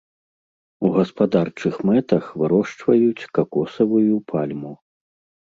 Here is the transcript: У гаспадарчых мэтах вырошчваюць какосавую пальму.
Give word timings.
У 0.87 0.89
гаспадарчых 0.95 1.75
мэтах 1.89 2.23
вырошчваюць 2.43 3.27
какосавую 3.39 4.15
пальму. 4.35 4.73